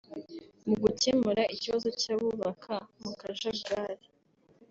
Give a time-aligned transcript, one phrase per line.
[0.67, 4.05] Mu gukemura ikibazo cy’abubaka mu kajagari